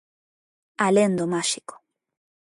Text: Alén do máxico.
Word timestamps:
Alén 0.87 1.11
do 1.19 1.25
máxico. 1.33 1.75